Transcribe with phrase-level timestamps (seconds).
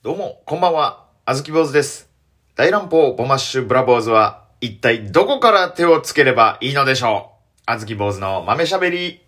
[0.00, 1.06] どうも、こんばんは。
[1.24, 2.08] あずき坊主です。
[2.54, 7.62] 大乱暴ボマッシュブラボーズは、一体どこから手をつければいいのでしょう？
[7.66, 9.22] あずき坊主の豆しゃべり。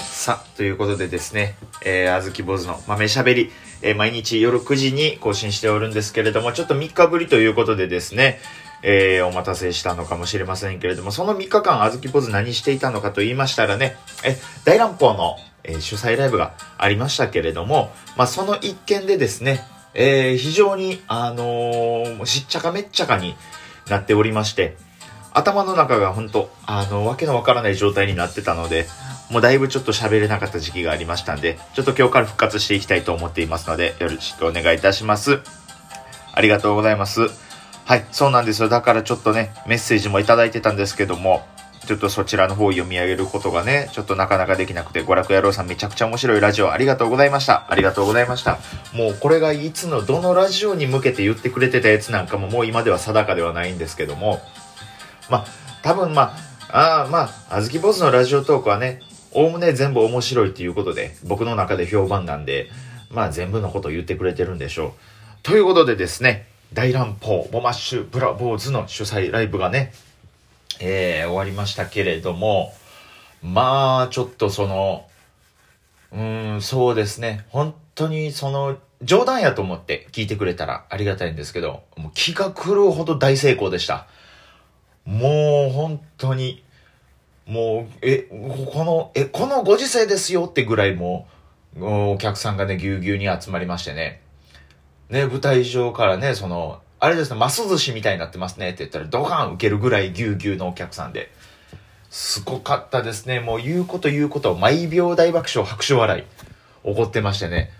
[0.00, 1.54] さあ、ということでですね、
[1.84, 3.52] えー、あずき坊主の豆しゃべり、
[3.82, 8.38] えー毎日夜9時に更新しておるんですけれども、ちょっと3日ぶりということでですね、
[8.82, 19.60] えーお待たせしたのかもしれませんけれども、その3日間、あずき坊主何していたのかと言いましたらね、え、大乱暴の、えー主催ライブがありましたけれども、まあ、その一件でですね、
[19.94, 23.36] えー非常に、あのーしっちゃかめっちゃかに
[23.88, 24.76] なっておりまして、
[25.34, 28.86] 頭の中が本当あの、わけのわからない状態になってたので、
[29.32, 35.40] もうだいぶちょっと喋れなかった時期がありましたんで、ちょっと今日から復活していきたいと思っていますので、よろしくお願いいたします。
[36.34, 37.28] ありがとうございます。
[37.86, 38.68] はい、そうなんですよ。
[38.68, 41.46] だからちょっとね、メッセージもいただいてたんですけども、
[41.86, 47.66] ちょっとそちらの方を読み上げることがね、ちょっとなかなかできなくて、娯楽野郎さんめちゃくちゃ面白いラジオありがとうございました。
[47.70, 48.58] ありがとうございました。
[48.92, 54.42] もうこれがいつのどのラジオに向けて言ってくれてたやつなんかももう今では定かではないんですけども、
[55.30, 55.46] まあ、
[55.82, 56.36] 多分ま
[56.70, 59.00] あ、あーまあ、あずき坊主のラジオトークはね、
[59.34, 62.68] おおむね全部面白いっていうことで、僕の中で評判なんで、
[63.10, 64.92] まあ全部のことを言ってくれてるんでしょう。
[65.42, 69.92] ということでですね、大乱ポゥ、ボマッシュ、ブラボーズの主催ライブがね、
[70.80, 72.72] えー、終わりましたけれども、
[73.42, 75.06] まあ、ちょっとその、
[76.12, 77.44] うーん、そうですね。
[77.50, 84.06] 本当にその、冗談やと思って聞いてくれたらありがたいんですけど、もう気が狂うほど大成功でした。
[85.04, 86.62] もう本当に、
[87.46, 88.18] もう、え、
[88.72, 91.26] この、え、このご時世ですよってぐらいも
[91.76, 94.20] う、お客さんがね、ぎゅうぎゅうに集まりましてね。
[95.10, 101.30] ね、舞台上からね、その、あれですね、マス寿司みたいになってますねって言ったら、ドカン受けるぐらいぎゅうぎゅうのお客さんで。
[102.10, 103.40] すごかったですね。
[103.40, 107.70] もう言うこと言うこと、毎秒大爆笑、拍手笑い、起こってましてね。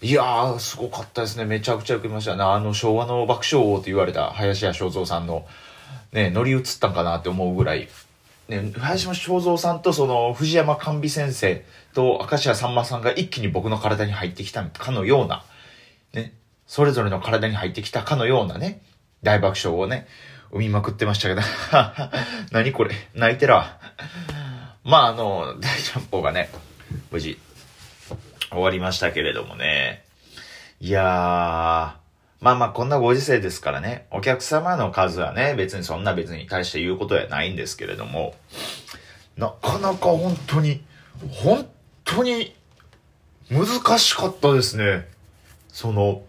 [0.00, 1.44] いやー、すごかったですね。
[1.44, 2.42] めちゃくちゃ受けましたね。
[2.42, 5.46] あの、昭和の爆笑王と言われた林家正蔵さんの、
[6.12, 7.88] ね、乗り移ったんかなって思うぐらい。
[8.60, 11.64] ね、林家正蔵さんとその、藤山甘美先生
[11.94, 15.44] と明石家さんまさんが一気に僕の体に入ってきたかのような、
[16.12, 16.34] ね、
[16.66, 18.82] それぞれの体に入ってきたかのようなね、
[19.22, 20.06] 大爆笑をね、
[20.50, 21.40] 生みまくってましたけど、
[22.52, 23.78] 何これ泣いてら。
[24.84, 26.50] まあ、あの、大ジャンプがね、
[27.10, 27.38] 無事、
[28.50, 30.04] 終わりましたけれどもね。
[30.80, 32.01] いやー、
[32.42, 38.34] まあまあこんなご時世ですからね、お客様の数はね、別にそんな別に対して言うことはないんですけれども、
[39.36, 40.82] なかなか本当に、
[41.30, 41.68] 本
[42.02, 42.52] 当に
[43.48, 45.06] 難しかったですね。
[45.68, 46.22] その、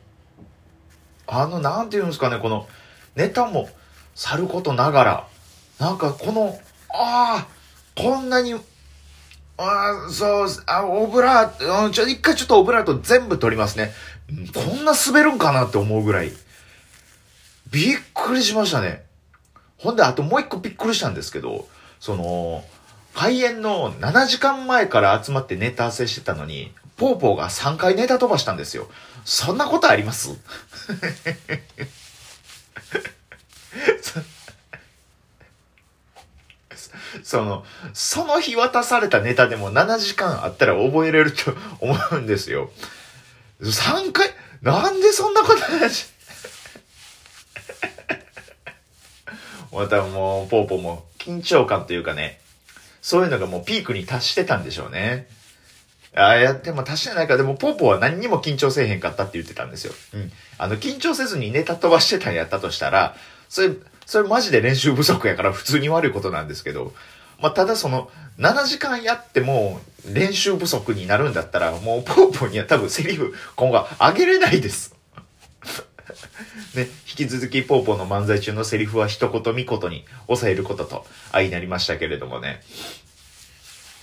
[1.26, 2.68] あの、なんていうんですかね、この、
[3.16, 3.68] ネタも
[4.14, 5.28] さることながら、
[5.80, 6.60] なんかこの、
[6.94, 7.48] ああ、
[8.00, 8.60] こんなに、あ
[9.58, 13.92] あ、そう、あ、オブラート、うんちょ、一回ちょっとオブラート全部取りますね。
[14.54, 16.32] こんな滑るんかなって思うぐらい。
[17.72, 19.04] びっくりしましたね。
[19.78, 21.68] ほんで、あともう一個びっくりしたんですけど、
[22.00, 22.64] その、
[23.14, 28.88] 開演の7時間前から集まってネタ合わせしてたのに、ポーポーが3回ネタ飛ばしたんですよ。
[29.26, 30.30] そんなことあります？
[37.24, 42.72] その、その日渡されたネタでも7時間あったら覚えれると思うんですよ。
[43.70, 44.30] 3回、
[44.62, 45.70] なんでそんなことない。
[49.72, 52.40] またもう、ポーポーも緊張感というかね、
[53.02, 55.28] そういうのがもうピークに達してたんでしょうね。
[56.16, 59.94] あいや、でも達してないから、でもポーポーは何にも緊張せえへんかったって言ってたんですよ。
[60.14, 60.32] うん。
[60.58, 63.16] あの、緊張せずにネタ飛ばしてたんやったとしたら、
[63.50, 63.72] それ、
[64.06, 66.94] それマジで練習不足やから普通に悪いことなんですけど、
[67.44, 68.10] まあ、ただその、
[68.40, 74.96] 7時間やっても練習不足になるんだったら、もうポーポーには多分セリフ今後上げれないです。
[76.74, 82.62] ね、引き続きポーポーの漫才中のセリフは一言三言に抑えることと相なりましたけれどもね。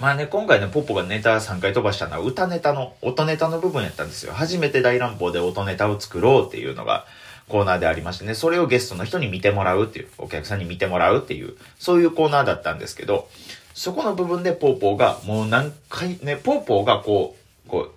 [0.00, 4.34] まあね、今回ね、ポッポがネタ3回飛ばしたのは歌ネタの、音ネタの部分やったんですよ。
[4.34, 7.06] 初めて大乱暴で音ネタを作ろうっていうのが
[7.50, 13.28] コーナーでありましてね、それをゲストの人に見てもらうっていう、お客さんに見てもらうっていう、そういうコーナーだったんですけど、
[13.74, 17.36] そこの部分でポーポーがもう何回ね、ポーポーがこ
[17.66, 17.92] う、こう、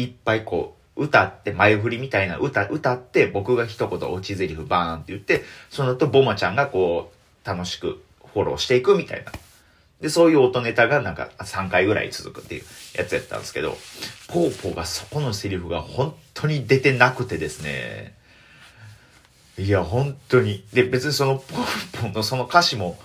[0.00, 7.12] いっぱいこう、歌って、前振りみたいな歌、歌って、僕が一言落ち台詞バーンって言って、その後ボマちゃんがこ
[7.44, 9.32] う、楽しくフォローしていくみたいな。
[10.00, 12.62] で、そういう音ネタがなんか3回ぐらい続くっていう
[12.96, 13.76] やつやったんですけど、
[14.28, 18.14] ポーポーがそこのセリフが本当に出てなくてですね、
[19.60, 20.64] いや、本当に。
[20.72, 22.98] で、別にその、ポーポのその歌詞も、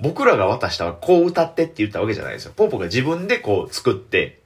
[0.00, 2.52] 僕らが渡したらこう歌ってって言ったわけじゃないですよ。
[2.56, 4.40] ポーポが自分でこう作って、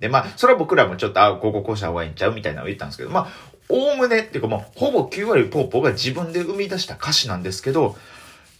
[0.00, 3.28] で、まあ、それは僕らもちょっと、あ、こここうした方がいいんちゃうみたいなのを言ったんですけど、まあ、
[3.68, 7.96] おおむねっていうか、まあ、ほぼ9割ポーポが自分で生み出した歌詞なんですけど、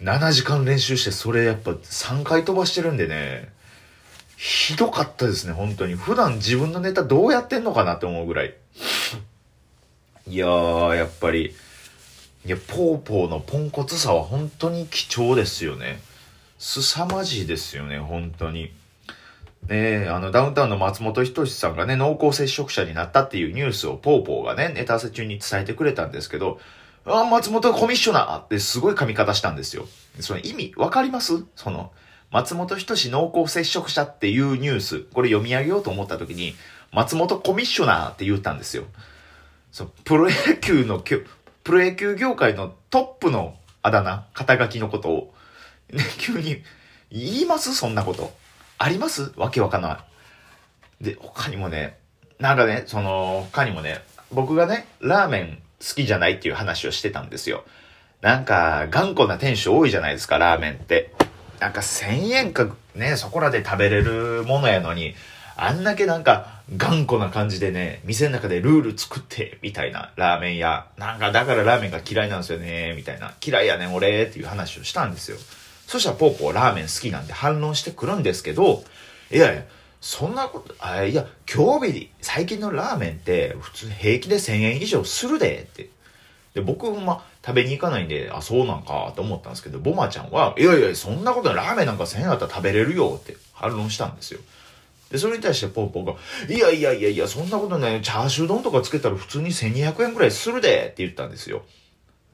[0.03, 3.53] 7時間練習してそれやっぱ3回飛ばしてるんでね、
[4.37, 5.95] ひどかったですね、本当に。
[5.95, 8.55] 普段自分のネタどうやってんのかなって思うぐらい。
[10.29, 11.55] いやー、やっぱり、
[12.47, 16.01] いや、ポーポーのポンコツさは本当に貴重ですよね。
[16.59, 18.73] 凄まじいですよね、本当に。
[19.69, 26.61] ねえ、あの、ダウンタウンの松本人志さんがね、濃厚接触者になったっていうニュースをポーポーがね、ネタ合わせ中に伝えてくれたんですけど、
[27.05, 29.87] あ、松本コミッショナーってすごい髪型したんですよ。
[30.21, 31.45] その意味、わかります？
[31.57, 31.93] その、
[32.31, 36.55] 松本人志濃厚接触者っていうニュース、これ読み上げようと思った時に、
[36.93, 38.85] 松本コミッショナーって言ったんですよ。
[39.73, 41.03] そう、プロ野球の、
[41.69, 45.35] プロ野球業界のトップのあだ名、肩書きのことを、
[45.93, 46.63] ね、急に、
[47.13, 47.75] 言います？
[47.75, 48.33] そんなこと。
[48.79, 49.33] あります？
[49.37, 50.01] わけわかんな
[50.99, 51.05] い。
[51.05, 51.99] で、他にもね、
[52.39, 54.01] なんかね、その、他にもね、
[54.33, 57.65] 僕がね、ラーメン好きじゃないっていう話をしてたんですよ。
[58.23, 61.13] なんか、頑固な店主多いじゃないですか、ラーメンって。
[61.61, 65.15] なんか1000円か、ね、そこらで食べれるものやのに、
[65.61, 70.87] あんだけなんか頑固な感じでね、店の中でルール作って、みたいなラーメン屋。
[70.97, 73.35] なんかだからラーメンが嫌いなんですよね、みたいな。
[73.45, 75.37] 嫌いやねん俺っていう話をしたんですよ。
[75.89, 78.85] そしたらポーポーラーメン好きなんで反論してくるんですけど、
[79.33, 79.65] いやいや、
[80.01, 85.91] そんなこと、あいや、今日日、最近のラーメンって普通平気で1000円以上するでって。
[86.55, 94.41] で、僕ま食べに行かないんで、あ、そうなんかと思ったんですけど、ボマちゃんは、いやいや、そんなことラーメンなんか1000円あったら食べれるよって反論したんですよ。
[95.11, 96.15] で、それに対してポーポーが、
[96.55, 98.03] いやいやいやいや、そんなことない。
[98.03, 101.63] チャーシュー丼とかつけたら普通に1200円くらいするでって言ったんですよ。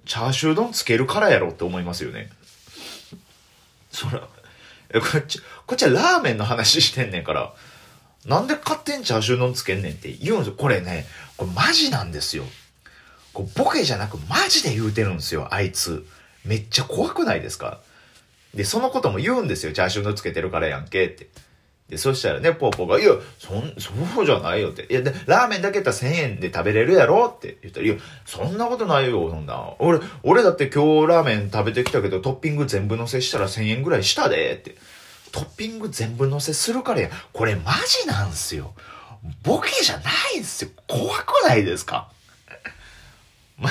[0.06, 2.30] チャーシュー丼つけるからやろって思いますよね。
[3.90, 4.26] そら、
[4.90, 7.54] え、こっち、こっちはラーメンの話してんねんから、
[8.26, 10.54] なんで勝手にチャーシュー丼つけんねんって言うんですよ。
[10.54, 11.06] これね、
[11.36, 12.44] これマジなんですよ。
[13.32, 16.06] こうボケじゃなくマジで言うてるんですよ、あいつ。
[16.44, 17.80] めっちゃ怖くないですか？
[18.52, 19.72] で、そのことも言うんですよ。
[19.72, 21.28] チャーシューのつけてるからやんけって。
[21.94, 24.86] で、そしたらね、ポーポーが、いや、そん、そうじゃないよって。
[24.90, 27.94] いや、で、ラーメンだけやったら1000円で食べれるやろって言ったら、いや、
[28.26, 29.70] そんなことないよ、そんな。
[29.78, 34.74] 俺、俺だって今日ラーメン食べてきたけど、トッピング全部乗せしたら1000円ぐらいしたで、って。
[35.30, 37.10] トッピング全部乗せするからや。
[37.32, 38.74] これマジなんすよ。
[39.42, 40.02] ボケじゃな
[40.36, 40.70] いんすよ。
[40.86, 42.08] 怖くないですか？
[43.58, 43.70] ま、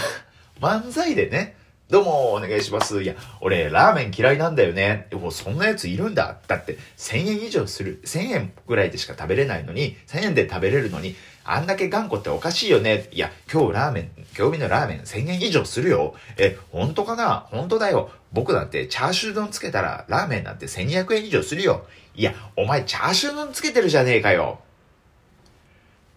[0.59, 1.55] 漫才でね、
[1.93, 3.03] どうも、お願いします。
[3.03, 5.05] いや、俺、ラーメン嫌いなんだよね。
[5.11, 6.39] もうそんなやついるんだ。
[6.47, 8.01] だって、1000円以上する。
[8.03, 13.07] 1000円ぐらいでしか食べれないのに、1000円で食べれるのに、あんだけ頑固っておかしいよね。
[13.11, 16.15] いや、今日ラーメン、今日日のラーメン1000円以上するよ。
[16.37, 17.45] え、本当かな？
[17.51, 18.09] 本当だよ。
[18.31, 21.85] 僕なんてチャーシュー丼つけたら、ラーメンなんて1200円以上するよ。
[22.15, 24.61] いや、お前チャーシュー丼つけてるじゃねえかよ。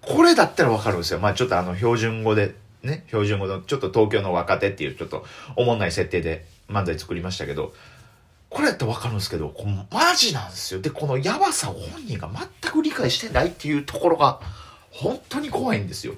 [0.00, 1.18] これだったらわかるんですよ。
[1.18, 2.54] まあちょっとあの、標準語で
[2.86, 5.24] ね、標準語のちょっと東京の若手っていうちょっと
[5.56, 7.74] おもんない設定で漫才作りましたけど、
[8.48, 10.80] これやったらわかるんですけど、こマジなんですよ。
[10.80, 12.30] で、このやばさを本人が
[12.62, 14.40] 全く理解してないっていうところが、
[14.90, 16.14] 本当に怖いんですよ。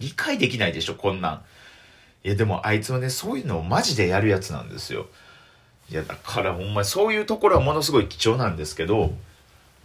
[0.00, 1.42] 理解できないでしょ、こんなん。
[2.24, 5.08] いや、でもあいつはね、そういうのをマジでやるやつなんですよ。
[5.90, 9.12] いや、だからほんまそういうところはものすごい貴重なんですけど、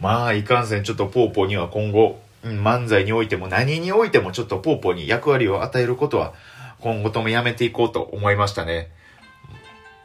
[0.00, 6.34] まあ、いかんせんちょっとポーポーには今後、うん、漫才においても何においてもちょっとポーポーに役割を与えることは
[6.80, 8.90] 今後ともやめていこうと思いましたね。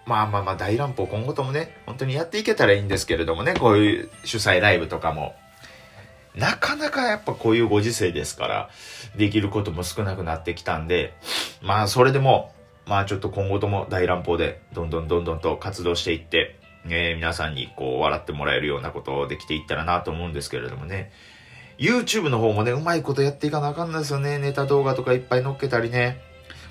[0.05, 5.35] まあまあまあ大乱暴今後ともね、本当にやっていけたらいいんですけれどもね、こういう主催ライブとかも。
[6.35, 8.69] なかなかやっぱこういうご時世ですから、
[9.15, 11.13] できることも少なくなってきたんで、
[11.61, 12.53] まあそれでも、
[12.85, 21.11] まあちょっと今後とも大乱暴でどんどんどんどんと活動していって、えー、皆さんにこう笑ってもらえるようなことをできていったらなと思うんですけれどもね。
[21.79, 24.37] YouTube の方もね、うまいことやっていかなあかんなんですよね。
[24.37, 26.21] ネタ動画とかいっぱい載っけたりね。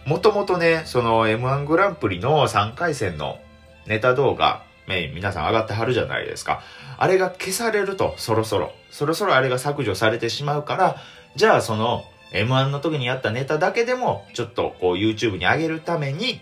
[0.04, 3.38] もともとね、その M1 グランプリの3回戦の
[3.86, 6.60] ネタ動画、ね、皆さん上がってはるじゃないですか。
[6.98, 8.72] あれが消されると、そろそろ。
[8.90, 10.96] そろそろあれが削除されてしまうから、
[11.36, 16.40] じゃあその M1 の時にやったネタだけでも、ちょっとこう YouTube に上げるために、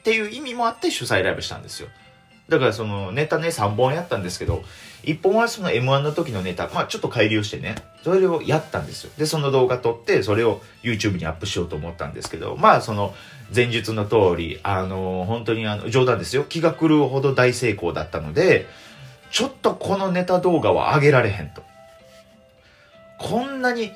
[0.00, 1.88] っていう意味もあって主催ライブしたんですよ。
[2.48, 4.64] だからそのネタね3本やったんですけど、
[5.04, 9.10] 1本はその M1 の時のネタ、まあちょっと改良してね、それをやったんですよ。
[9.16, 13.14] で、その動画撮って、それを YouTube にアップしようと思ったんですけど、まあその
[13.54, 16.44] 前述の通り、あの、本当にあの、冗談ですよ。
[16.44, 18.66] 気が狂うほど大成功だったので、
[19.30, 21.62] ちょっとこのネタ動画は上げられへんと。
[23.18, 23.92] こんなに、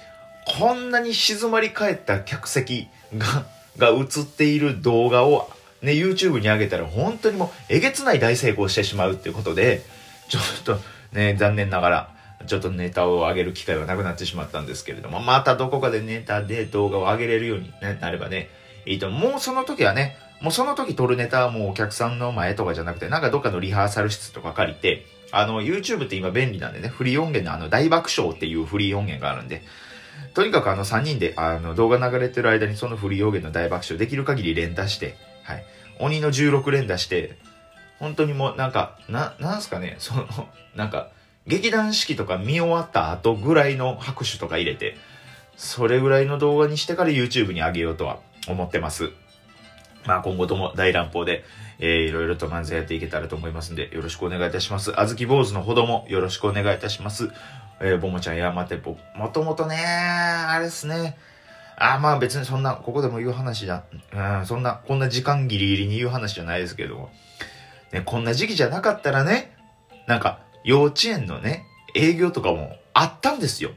[0.46, 3.46] こんなに静まり返った客席が
[3.78, 5.50] が映っている動画を
[5.82, 9.82] ね、YouTube に上げたら本当にもうえげつない大成功してしまうっていうことで、
[10.28, 10.78] ちょっと
[11.14, 12.14] ね、残念ながら、
[12.47, 18.50] ちょっとネタを上げる機会はなくなってしまったんですけれども、またどこかでネタで動画を上げれるようになればね、
[18.87, 29.62] いいともうその時はね、もうその時撮るネタはもうお客さんの前とかじゃなくて、なんかどっかのリハーサル室とか借りて、あの、YouTube って今便利なんでね、フリー音源のあの、大爆笑っていうフリー音源があるんで、
[30.35, 35.64] とにかくあの3人であの動画流れてる間にそのフリー音源の大爆笑できる限り連打して、はい。
[35.99, 37.37] 鬼の16連打して、
[37.98, 40.26] 本当にもうなんか、な、なんすかね、その、
[40.74, 41.08] なんか、
[41.46, 44.96] 劇団四季とか見終わった後ぐらいの拍手とか入れて、
[45.56, 49.10] それぐらいの動画にしてから YouTube に上げようとは思ってます。
[50.06, 51.44] まあ今後とも大乱暴で、
[51.78, 54.98] えー、いろいろと漫才やっていけたらと思いますんで、よろしくお願いいたします。
[54.98, 57.30] あずき坊主のほどもよろしくお願いいたします。
[57.80, 61.16] えー、ぼもちゃんやまてぼ、もともとね、あれですね。
[61.76, 63.82] あまあ別にそんな、ここでも言う話じゃ、
[64.12, 67.10] うん、そんな、こんな時間ギリギリに言う話じゃないですけども。
[67.94, 69.56] ね、こんな時期じゃなかったらね、
[70.08, 73.70] なんか、幼稚園のね、営業とかもあったんですよ。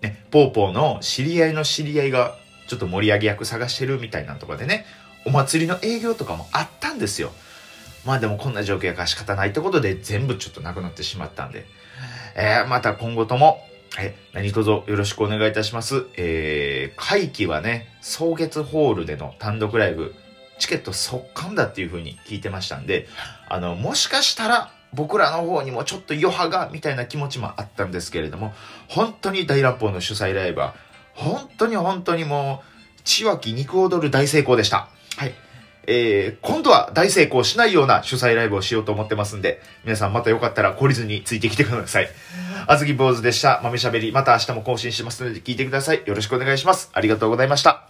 [0.00, 2.36] ね、ぽーぽーの知り合いの知り合いが、
[2.68, 4.86] ちょっと盛り上げ役探してるみたいなとかでね、
[5.26, 7.32] お祭りの営業とかもあったんですよ。
[8.06, 11.66] まあでもこんな状況やから仕方ないってことで全部ちょっとなくなってしまったんで、
[12.34, 13.60] えー、また今後とも、
[13.98, 16.06] え、何卒よろしくお願いいたします。
[16.16, 20.14] えー、会期はね、草月ホールでの単独ライブ、
[20.60, 23.08] チケット速乾だっていう風に聞いてましたんで、
[23.48, 28.52] あの、もしかしたら僕らの方にもちょっと余波が、みたいな気持ちもあったんですけれども、
[28.88, 30.74] 本当に大乱暴の主催ライブは、
[31.14, 32.62] 本当に本当にも
[32.98, 34.88] う、千脇肉踊る大成功でした。
[35.16, 35.34] はい。
[35.86, 42.08] えー、今度は大成功しないような主催ライブをしようと思ってますんで、皆さんまたよかったら懲りずについてきてください。
[42.66, 43.60] あずき坊主でした。
[43.64, 46.02] 豆しゃべり、また明日も更新しますので聞いてください。
[46.04, 46.90] よろしくお願いします。
[46.92, 47.89] ありがとうございました。